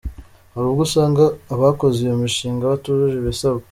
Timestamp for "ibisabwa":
3.19-3.59